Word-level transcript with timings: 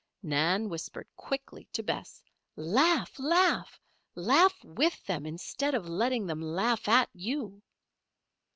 Nan 0.23 0.67
whispered 0.67 1.05
quickly 1.15 1.65
to 1.73 1.83
Bess: 1.83 2.23
"Laugh! 2.55 3.19
laugh! 3.19 3.79
Laugh 4.15 4.57
with 4.63 5.05
them, 5.05 5.27
instead 5.27 5.75
of 5.75 5.87
letting 5.87 6.25
them 6.25 6.41
laugh 6.41 6.87
at 6.89 7.11
you!" 7.13 7.61